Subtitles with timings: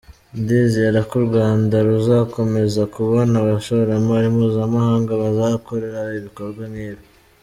[0.39, 5.85] Ndizera ko u Rwanda ruzakomeza kubona abashoramari mpuzamahanga bazakora
[6.19, 7.03] ibikorwa nk’ibi”.